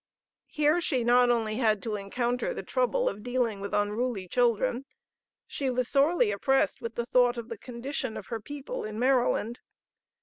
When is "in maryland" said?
8.83-9.59